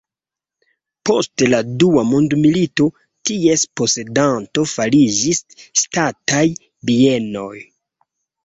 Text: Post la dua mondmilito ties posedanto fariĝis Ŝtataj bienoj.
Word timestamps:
Post 1.09 1.41
la 1.53 1.59
dua 1.83 2.03
mondmilito 2.13 2.87
ties 3.31 3.67
posedanto 3.81 4.67
fariĝis 4.73 5.45
Ŝtataj 5.83 6.45
bienoj. 6.93 7.55